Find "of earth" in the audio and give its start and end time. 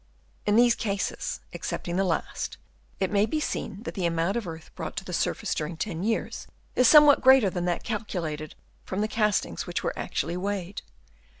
4.35-4.71